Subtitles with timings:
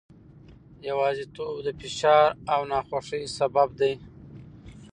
[0.89, 3.93] یوازیتوب د فشار او ناخوښۍ سبب دی.